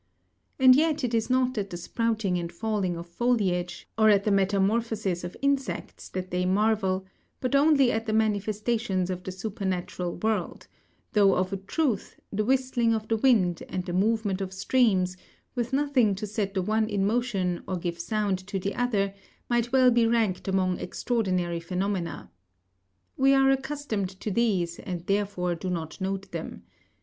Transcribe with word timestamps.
And 0.57 0.75
yet 0.75 1.03
it 1.03 1.13
is 1.13 1.29
not 1.29 1.59
at 1.59 1.69
the 1.69 1.77
sprouting 1.77 2.39
and 2.39 2.51
falling 2.51 2.97
of 2.97 3.05
foliage, 3.07 3.87
or 3.99 4.09
at 4.09 4.23
the 4.23 4.31
metamorphosis 4.31 5.23
of 5.23 5.37
insects 5.43 6.09
that 6.09 6.31
they 6.31 6.43
marvel, 6.43 7.05
but 7.39 7.53
only 7.53 7.91
at 7.91 8.07
the 8.07 8.11
manifestations 8.13 9.11
of 9.11 9.21
the 9.23 9.31
supernatural 9.31 10.15
world; 10.15 10.65
though 11.13 11.35
of 11.35 11.53
a 11.53 11.57
truth, 11.57 12.19
the 12.33 12.43
whistling 12.43 12.95
of 12.95 13.09
the 13.09 13.17
wind 13.17 13.61
and 13.69 13.85
the 13.85 13.93
movement 13.93 14.41
of 14.41 14.53
streams, 14.53 15.17
with 15.53 15.71
nothing 15.71 16.15
to 16.15 16.25
set 16.25 16.55
the 16.55 16.63
one 16.63 16.89
in 16.89 17.05
motion 17.05 17.61
or 17.67 17.77
give 17.77 17.99
sound 17.99 18.39
to 18.47 18.57
the 18.57 18.73
other, 18.73 19.13
might 19.51 19.71
well 19.71 19.91
be 19.91 20.07
ranked 20.07 20.47
among 20.47 20.79
extraordinary 20.79 21.59
phenomena. 21.59 22.31
We 23.17 23.35
are 23.35 23.51
accustomed 23.51 24.09
to 24.21 24.31
these, 24.31 24.79
and 24.79 25.05
therefore 25.05 25.53
do 25.53 25.69
not 25.69 26.01
note 26.01 26.31
them. 26.31 26.63